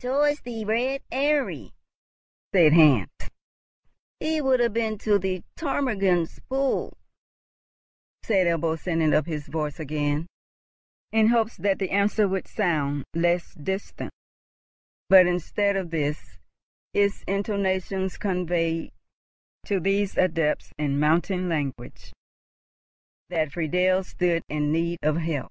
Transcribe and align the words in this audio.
"Towards 0.00 0.42
the 0.42 0.66
Red 0.66 1.00
Eyrie," 1.10 1.72
said 2.52 2.74
Hans. 2.74 3.08
"He 4.20 4.38
will 4.42 4.58
have 4.60 4.74
been 4.74 4.98
to 4.98 5.18
the 5.18 5.42
Ptarmigan's 5.56 6.40
Pool," 6.50 6.92
said 8.22 8.46
Ebbo, 8.46 8.78
sending 8.78 9.14
up 9.14 9.24
his 9.24 9.46
voice 9.46 9.80
again, 9.80 10.26
in 11.10 11.28
hopes 11.28 11.56
that 11.56 11.78
the 11.78 11.88
answer 11.88 12.28
would 12.28 12.46
sound 12.46 13.06
less 13.14 13.54
distant; 13.54 14.12
but, 15.08 15.26
instead 15.26 15.74
of 15.74 15.88
this, 15.88 16.36
its 16.92 17.22
intonations 17.26 18.18
conveyed, 18.18 18.92
to 19.64 19.80
these 19.80 20.18
adepts 20.18 20.70
in 20.76 21.00
mountain 21.00 21.48
language, 21.48 22.12
that 23.30 23.52
Friedel 23.52 24.04
stood 24.04 24.42
in 24.50 24.70
need 24.70 24.98
of 25.02 25.16
help. 25.16 25.50